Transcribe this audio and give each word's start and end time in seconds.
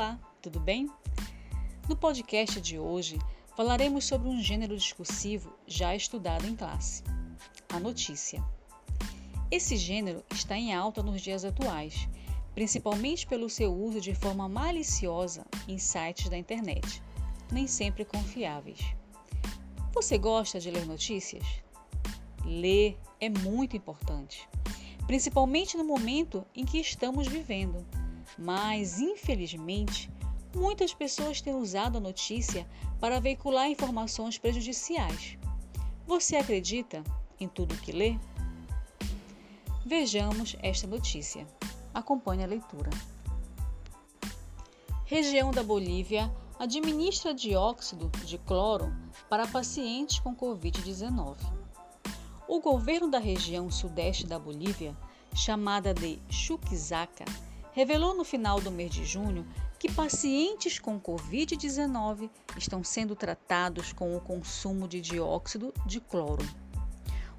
Olá, 0.00 0.18
tudo 0.40 0.58
bem? 0.58 0.88
No 1.86 1.94
podcast 1.94 2.58
de 2.58 2.78
hoje 2.78 3.18
falaremos 3.54 4.06
sobre 4.06 4.30
um 4.30 4.40
gênero 4.40 4.74
discursivo 4.74 5.52
já 5.66 5.94
estudado 5.94 6.46
em 6.46 6.56
classe: 6.56 7.04
a 7.68 7.78
notícia. 7.78 8.42
Esse 9.50 9.76
gênero 9.76 10.24
está 10.30 10.56
em 10.56 10.72
alta 10.72 11.02
nos 11.02 11.20
dias 11.20 11.44
atuais, 11.44 12.08
principalmente 12.54 13.26
pelo 13.26 13.50
seu 13.50 13.74
uso 13.74 14.00
de 14.00 14.14
forma 14.14 14.48
maliciosa 14.48 15.44
em 15.68 15.76
sites 15.76 16.30
da 16.30 16.38
internet, 16.38 17.02
nem 17.52 17.66
sempre 17.66 18.02
confiáveis. 18.02 18.80
Você 19.92 20.16
gosta 20.16 20.58
de 20.58 20.70
ler 20.70 20.86
notícias? 20.86 21.44
Ler 22.42 22.98
é 23.20 23.28
muito 23.28 23.76
importante, 23.76 24.48
principalmente 25.06 25.76
no 25.76 25.84
momento 25.84 26.42
em 26.54 26.64
que 26.64 26.78
estamos 26.78 27.28
vivendo 27.28 27.84
mas, 28.38 29.00
infelizmente, 29.00 30.10
muitas 30.54 30.92
pessoas 30.92 31.40
têm 31.40 31.54
usado 31.54 31.98
a 31.98 32.00
notícia 32.00 32.66
para 32.98 33.20
veicular 33.20 33.68
informações 33.68 34.38
prejudiciais. 34.38 35.38
Você 36.06 36.36
acredita 36.36 37.02
em 37.38 37.48
tudo 37.48 37.76
que 37.76 37.92
lê? 37.92 38.18
Vejamos 39.84 40.56
esta 40.62 40.86
notícia. 40.86 41.46
Acompanhe 41.94 42.44
a 42.44 42.46
leitura. 42.46 42.90
Região 45.04 45.50
da 45.50 45.62
Bolívia 45.62 46.30
administra 46.60 47.32
dióxido 47.32 48.10
de 48.26 48.36
cloro 48.36 48.94
para 49.30 49.46
pacientes 49.46 50.18
com 50.20 50.36
Covid-19. 50.36 51.36
O 52.46 52.60
governo 52.60 53.10
da 53.10 53.18
região 53.18 53.70
sudeste 53.70 54.26
da 54.26 54.38
Bolívia, 54.38 54.94
chamada 55.34 55.94
de 55.94 56.20
Chuquisaca, 56.28 57.24
revelou 57.72 58.14
no 58.14 58.24
final 58.24 58.60
do 58.60 58.70
mês 58.70 58.90
de 58.90 59.04
junho 59.04 59.46
que 59.78 59.90
pacientes 59.90 60.78
com 60.78 61.00
Covid-19 61.00 62.28
estão 62.56 62.84
sendo 62.84 63.16
tratados 63.16 63.92
com 63.92 64.14
o 64.16 64.20
consumo 64.20 64.86
de 64.86 65.00
dióxido 65.00 65.72
de 65.86 66.00
cloro. 66.00 66.44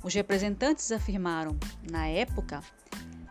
Os 0.03 0.13
representantes 0.13 0.91
afirmaram, 0.91 1.57
na 1.89 2.07
época, 2.07 2.63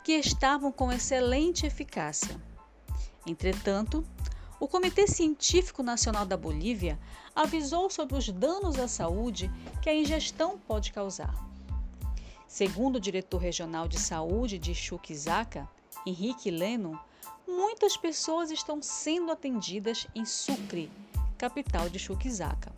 que 0.05 0.13
estavam 0.13 0.71
com 0.71 0.93
excelente 0.93 1.67
eficácia. 1.67 2.41
Entretanto, 3.27 4.05
o 4.61 4.69
Comitê 4.69 5.07
Científico 5.07 5.83
Nacional 5.83 6.25
da 6.25 6.37
Bolívia 6.37 6.99
avisou 7.35 7.91
sobre 7.91 8.17
os 8.17 8.29
danos 8.29 8.79
à 8.79 8.87
saúde 8.87 9.51
que 9.83 9.89
a 9.89 9.95
ingestão 9.95 10.59
pode 10.59 10.93
causar. 10.93 11.35
Segundo 12.47 12.97
o 12.97 13.01
diretor 13.01 13.39
regional 13.39 13.89
de 13.89 13.99
saúde 13.99 14.59
de 14.59 14.75
Chuquisaca, 14.75 15.69
Henrique 16.07 16.51
Leno, 16.51 16.99
muitas 17.47 17.97
pessoas 17.97 18.51
estão 18.51 18.81
sendo 18.81 19.31
atendidas 19.31 20.07
em 20.15 20.25
Sucre, 20.25 20.91
capital 21.37 21.89
de 21.91 21.99
Chuquisaca. 21.99 22.73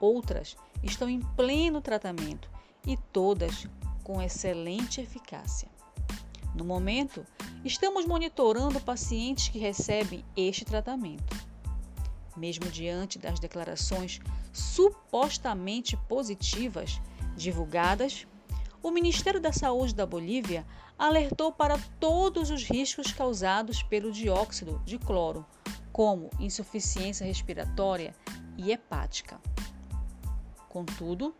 Outras 0.00 0.56
estão 0.82 1.08
em 1.08 1.20
pleno 1.36 1.80
tratamento 1.80 2.50
e 2.86 2.96
todas 3.12 3.66
com 4.02 4.22
excelente 4.22 5.00
eficácia. 5.00 5.68
No 6.54 6.64
momento, 6.64 7.26
estamos 7.64 8.06
monitorando 8.06 8.80
pacientes 8.80 9.48
que 9.48 9.58
recebem 9.58 10.24
este 10.36 10.64
tratamento. 10.64 11.36
Mesmo 12.36 12.66
diante 12.70 13.18
das 13.18 13.38
declarações 13.38 14.20
supostamente 14.52 15.96
positivas 16.08 17.00
divulgadas 17.36 18.26
o 18.88 18.92
Ministério 18.92 19.38
da 19.38 19.52
Saúde 19.52 19.94
da 19.94 20.06
Bolívia 20.06 20.66
alertou 20.98 21.52
para 21.52 21.78
todos 22.00 22.50
os 22.50 22.64
riscos 22.64 23.12
causados 23.12 23.82
pelo 23.82 24.10
dióxido 24.10 24.80
de 24.84 24.98
cloro, 24.98 25.44
como 25.92 26.30
insuficiência 26.40 27.26
respiratória 27.26 28.14
e 28.56 28.72
hepática. 28.72 29.38
Contudo, 30.70 31.34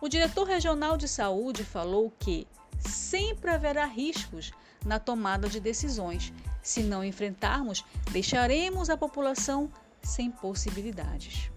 o 0.00 0.08
diretor 0.08 0.46
regional 0.46 0.96
de 0.96 1.08
saúde 1.08 1.64
falou 1.64 2.12
que 2.16 2.46
sempre 2.78 3.50
haverá 3.50 3.86
riscos 3.86 4.52
na 4.86 5.00
tomada 5.00 5.48
de 5.48 5.58
decisões. 5.58 6.32
Se 6.62 6.82
não 6.82 7.04
enfrentarmos, 7.04 7.84
deixaremos 8.12 8.88
a 8.88 8.96
população 8.96 9.68
sem 10.00 10.30
possibilidades. 10.30 11.50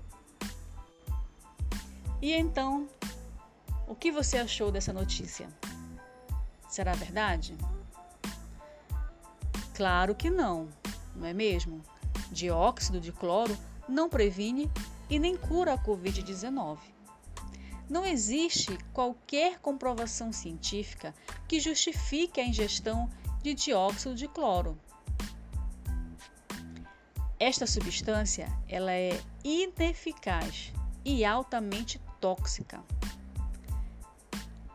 E 2.21 2.33
então, 2.33 2.87
o 3.87 3.95
que 3.95 4.11
você 4.11 4.37
achou 4.37 4.71
dessa 4.71 4.91
notícia? 4.91 5.47
Será 6.69 6.93
verdade? 6.93 7.55
Claro 9.73 10.13
que 10.13 10.29
não, 10.29 10.67
não 11.15 11.25
é 11.25 11.33
mesmo? 11.33 11.81
Dióxido 12.31 12.99
de 12.99 13.11
cloro 13.11 13.57
não 13.87 14.09
previne 14.09 14.69
e 15.09 15.17
nem 15.17 15.37
cura 15.37 15.73
a 15.73 15.77
Covid-19. 15.77 16.77
Não 17.89 18.05
existe 18.05 18.77
qualquer 18.91 19.59
comprovação 19.59 20.33
científica 20.33 21.15
que 21.47 21.59
justifique 21.59 22.41
a 22.41 22.45
ingestão 22.45 23.09
de 23.41 23.53
dióxido 23.53 24.13
de 24.13 24.27
cloro. 24.27 24.77
Esta 27.39 27.65
substância 27.65 28.51
ela 28.67 28.91
é 28.91 29.17
ineficaz 29.43 30.73
e 31.05 31.23
altamente 31.23 32.01
tóxica. 32.19 32.83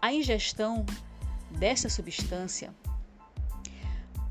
A 0.04 0.12
ingestão 0.12 0.84
dessa 1.48 1.88
substância 1.88 2.74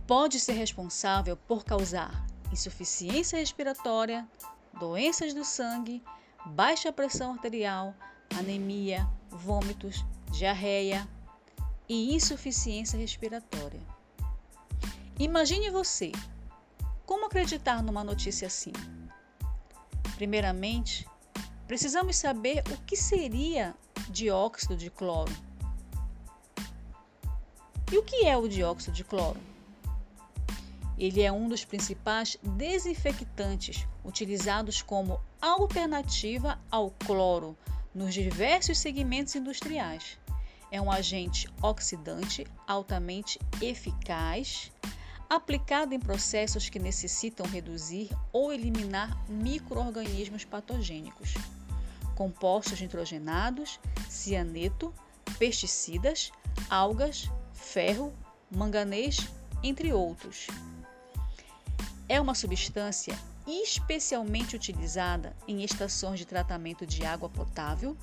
pode 0.05 0.37
ser 0.37 0.51
responsável 0.51 1.37
por 1.37 1.63
causar 1.63 2.27
insuficiência 2.51 3.39
respiratória, 3.39 4.27
doenças 4.77 5.33
do 5.33 5.45
sangue, 5.45 6.03
baixa 6.45 6.91
pressão 6.91 7.31
arterial, 7.31 7.95
anemia, 8.37 9.07
vômitos, 9.29 10.03
diarreia 10.29 11.07
e 11.87 12.13
insuficiência 12.13 12.99
respiratória. 12.99 13.79
Imagine 15.17 15.69
você, 15.69 16.11
como 17.05 17.27
acreditar 17.27 17.81
numa 17.81 18.03
notícia 18.03 18.45
assim? 18.45 18.73
Primeiramente, 20.15 21.07
precisamos 21.65 22.17
saber 22.17 22.61
o 22.73 22.77
que 22.85 22.97
seria 22.97 23.73
dióxido 24.09 24.75
de 24.75 24.89
cloro 24.89 25.31
e 27.91 27.97
o 27.97 28.03
que 28.03 28.25
é 28.25 28.37
o 28.37 28.47
dióxido 28.47 28.93
de 28.93 29.03
cloro? 29.03 29.39
Ele 30.97 31.21
é 31.21 31.31
um 31.31 31.49
dos 31.49 31.65
principais 31.65 32.37
desinfectantes 32.41 33.85
utilizados 34.05 34.81
como 34.81 35.19
alternativa 35.41 36.59
ao 36.69 36.91
cloro 36.91 37.57
nos 37.93 38.13
diversos 38.13 38.77
segmentos 38.77 39.35
industriais. 39.35 40.17
É 40.71 40.79
um 40.79 40.91
agente 40.91 41.49
oxidante 41.61 42.47
altamente 42.65 43.39
eficaz, 43.61 44.71
aplicado 45.29 45.93
em 45.93 45.99
processos 45.99 46.69
que 46.69 46.79
necessitam 46.79 47.45
reduzir 47.45 48.09
ou 48.31 48.53
eliminar 48.53 49.17
microorganismos 49.27 50.45
patogênicos, 50.45 51.33
compostos 52.15 52.79
nitrogenados, 52.79 53.79
cianeto, 54.07 54.93
pesticidas, 55.37 56.31
algas, 56.69 57.29
ferro, 57.61 58.11
manganês, 58.49 59.17
entre 59.63 59.93
outros. 59.93 60.47
É 62.09 62.19
uma 62.19 62.35
substância 62.35 63.17
especialmente 63.47 64.55
utilizada 64.55 65.35
em 65.47 65.63
estações 65.63 66.19
de 66.19 66.25
tratamento 66.25 66.85
de 66.85 67.05
água 67.05 67.29
potável, 67.29 67.95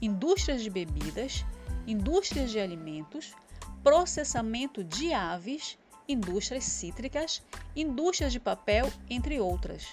indústrias 0.00 0.62
de 0.62 0.70
bebidas, 0.70 1.44
indústrias 1.86 2.50
de 2.50 2.60
alimentos, 2.60 3.34
processamento 3.82 4.84
de 4.84 5.12
aves, 5.12 5.78
indústrias 6.08 6.64
cítricas, 6.64 7.42
indústrias 7.74 8.32
de 8.32 8.40
papel, 8.40 8.90
entre 9.08 9.40
outras. 9.40 9.86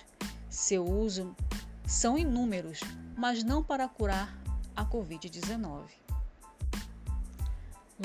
Seu 0.50 0.86
uso 0.86 1.36
são 1.86 2.18
inúmeros, 2.18 2.80
mas 3.16 3.44
não 3.44 3.64
para 3.64 3.88
curar 3.88 4.38
a 4.76 4.86
Covid-19. 4.86 6.07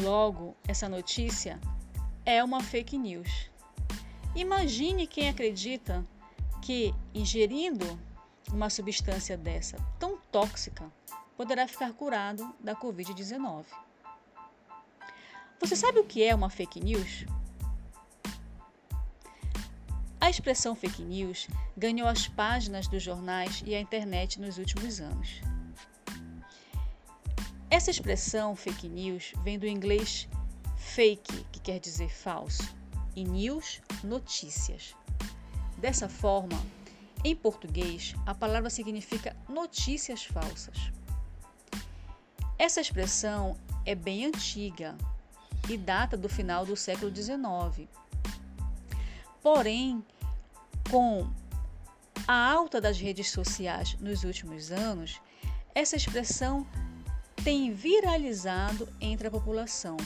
Logo, 0.00 0.56
essa 0.66 0.88
notícia 0.88 1.60
é 2.24 2.42
uma 2.42 2.62
fake 2.62 2.96
news. 2.96 3.50
Imagine 4.34 5.06
quem 5.06 5.28
acredita 5.28 6.02
que 6.62 6.94
ingerindo 7.14 7.98
uma 8.50 8.70
substância 8.70 9.36
dessa 9.36 9.76
tão 9.98 10.16
tóxica 10.30 10.90
poderá 11.36 11.68
ficar 11.68 11.92
curado 11.92 12.54
da 12.58 12.74
Covid-19. 12.74 13.64
Você 15.60 15.76
sabe 15.76 15.98
o 15.98 16.04
que 16.04 16.22
é 16.22 16.34
uma 16.34 16.48
fake 16.48 16.80
news? 16.80 17.26
A 20.18 20.30
expressão 20.30 20.74
fake 20.74 21.02
news 21.02 21.48
ganhou 21.76 22.08
as 22.08 22.26
páginas 22.28 22.88
dos 22.88 23.02
jornais 23.02 23.62
e 23.66 23.74
a 23.74 23.80
internet 23.80 24.40
nos 24.40 24.56
últimos 24.56 25.00
anos. 25.00 25.42
Essa 27.72 27.90
expressão 27.90 28.54
fake 28.54 28.86
news 28.86 29.32
vem 29.42 29.58
do 29.58 29.66
inglês 29.66 30.28
fake, 30.76 31.42
que 31.50 31.58
quer 31.58 31.80
dizer 31.80 32.10
falso, 32.10 32.76
e 33.16 33.24
news, 33.24 33.80
notícias. 34.04 34.94
Dessa 35.78 36.06
forma, 36.06 36.62
em 37.24 37.34
português, 37.34 38.14
a 38.26 38.34
palavra 38.34 38.68
significa 38.68 39.34
notícias 39.48 40.22
falsas. 40.22 40.92
Essa 42.58 42.82
expressão 42.82 43.56
é 43.86 43.94
bem 43.94 44.26
antiga 44.26 44.94
e 45.66 45.78
data 45.78 46.14
do 46.14 46.28
final 46.28 46.66
do 46.66 46.76
século 46.76 47.10
XIX. 47.10 47.88
Porém, 49.40 50.04
com 50.90 51.26
a 52.28 52.50
alta 52.52 52.82
das 52.82 53.00
redes 53.00 53.30
sociais 53.30 53.96
nos 53.98 54.24
últimos 54.24 54.70
anos, 54.70 55.18
essa 55.74 55.96
expressão 55.96 56.66
tem 57.44 57.72
viralizado 57.72 58.88
entre 59.00 59.26
a 59.26 59.30
população. 59.30 59.96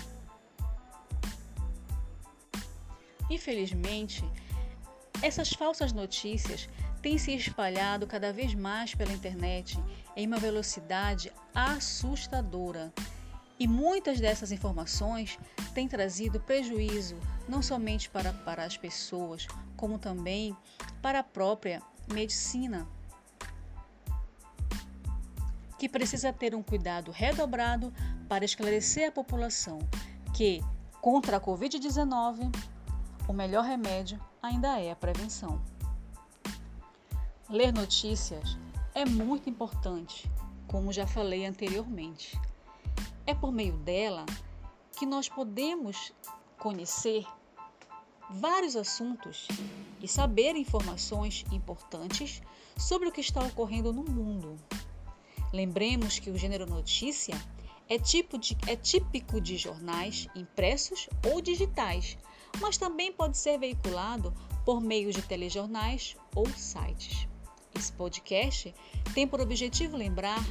Infelizmente, 3.28 4.24
essas 5.20 5.50
falsas 5.50 5.92
notícias 5.92 6.66
têm 7.02 7.18
se 7.18 7.34
espalhado 7.34 8.06
cada 8.06 8.32
vez 8.32 8.54
mais 8.54 8.94
pela 8.94 9.12
internet 9.12 9.78
em 10.16 10.26
uma 10.26 10.38
velocidade 10.38 11.30
assustadora. 11.54 12.92
E 13.58 13.68
muitas 13.68 14.18
dessas 14.18 14.50
informações 14.50 15.38
têm 15.74 15.86
trazido 15.86 16.40
prejuízo 16.40 17.16
não 17.46 17.60
somente 17.60 18.08
para, 18.08 18.32
para 18.32 18.64
as 18.64 18.78
pessoas, 18.78 19.46
como 19.76 19.98
também 19.98 20.56
para 21.02 21.18
a 21.18 21.24
própria 21.24 21.82
medicina, 22.10 22.88
que 25.78 25.88
precisa 25.88 26.32
ter 26.32 26.54
um 26.54 26.62
cuidado 26.62 27.10
redobrado 27.10 27.92
para 28.28 28.44
esclarecer 28.44 29.08
a 29.08 29.12
população 29.12 29.78
que, 30.34 30.62
contra 31.00 31.36
a 31.36 31.40
Covid-19, 31.40 32.54
o 33.28 33.32
melhor 33.32 33.64
remédio 33.64 34.20
ainda 34.42 34.78
é 34.78 34.90
a 34.90 34.96
prevenção. 34.96 35.60
Ler 37.48 37.72
notícias 37.72 38.56
é 38.94 39.04
muito 39.04 39.48
importante, 39.48 40.30
como 40.66 40.92
já 40.92 41.06
falei 41.06 41.44
anteriormente. 41.44 42.38
É 43.26 43.34
por 43.34 43.52
meio 43.52 43.76
dela 43.78 44.24
que 44.98 45.04
nós 45.04 45.28
podemos 45.28 46.12
conhecer 46.58 47.26
vários 48.30 48.76
assuntos 48.76 49.46
e 50.00 50.08
saber 50.08 50.56
informações 50.56 51.44
importantes 51.52 52.42
sobre 52.76 53.08
o 53.08 53.12
que 53.12 53.20
está 53.20 53.40
ocorrendo 53.40 53.92
no 53.92 54.04
mundo. 54.04 54.56
Lembremos 55.52 56.18
que 56.18 56.30
o 56.30 56.36
gênero 56.36 56.66
notícia 56.66 57.34
é, 57.88 57.98
tipo 57.98 58.38
de, 58.38 58.56
é 58.66 58.76
típico 58.76 59.40
de 59.40 59.56
jornais 59.56 60.28
impressos 60.34 61.08
ou 61.30 61.40
digitais, 61.40 62.18
mas 62.60 62.76
também 62.76 63.12
pode 63.12 63.38
ser 63.38 63.58
veiculado 63.58 64.34
por 64.64 64.80
meio 64.80 65.12
de 65.12 65.22
telejornais 65.22 66.16
ou 66.34 66.46
sites. 66.50 67.28
Esse 67.74 67.92
podcast 67.92 68.74
tem 69.14 69.26
por 69.26 69.40
objetivo 69.40 69.96
lembrar 69.96 70.42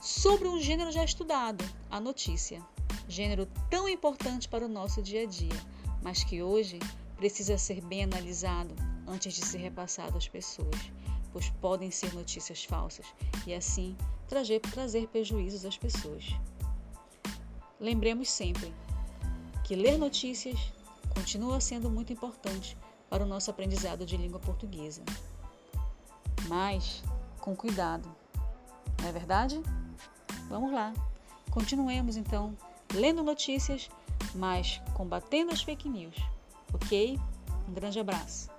sobre 0.00 0.48
um 0.48 0.60
gênero 0.60 0.92
já 0.92 1.04
estudado, 1.04 1.64
a 1.90 2.00
notícia, 2.00 2.62
gênero 3.08 3.46
tão 3.68 3.88
importante 3.88 4.48
para 4.48 4.64
o 4.64 4.68
nosso 4.68 5.02
dia 5.02 5.24
a 5.24 5.26
dia, 5.26 5.60
mas 6.02 6.22
que 6.22 6.42
hoje 6.42 6.78
precisa 7.16 7.58
ser 7.58 7.80
bem 7.82 8.04
analisado 8.04 8.74
antes 9.06 9.34
de 9.34 9.44
ser 9.44 9.58
repassado 9.58 10.16
às 10.16 10.28
pessoas, 10.28 10.92
pois 11.32 11.50
podem 11.50 11.90
ser 11.90 12.14
notícias 12.14 12.64
falsas 12.64 13.06
e 13.46 13.54
assim 13.54 13.96
trazer, 14.26 14.60
trazer 14.60 15.08
prejuízos 15.08 15.64
às 15.64 15.76
pessoas. 15.76 16.24
Lembremos 17.80 18.30
sempre 18.30 18.72
que 19.64 19.76
ler 19.76 19.98
notícias 19.98 20.72
continua 21.14 21.60
sendo 21.60 21.90
muito 21.90 22.12
importante 22.12 22.76
para 23.08 23.24
o 23.24 23.26
nosso 23.26 23.50
aprendizado 23.50 24.04
de 24.04 24.16
língua 24.16 24.40
portuguesa. 24.40 25.02
Mas 26.48 27.02
com 27.40 27.54
cuidado, 27.54 28.08
não 29.00 29.08
é 29.08 29.12
verdade? 29.12 29.60
Vamos 30.48 30.72
lá, 30.72 30.92
continuemos 31.50 32.16
então 32.16 32.56
lendo 32.94 33.22
notícias, 33.22 33.88
mas 34.34 34.80
combatendo 34.94 35.52
as 35.52 35.62
fake 35.62 35.88
news. 35.88 36.16
Ok? 36.72 37.18
Um 37.68 37.72
grande 37.72 37.98
abraço. 37.98 38.57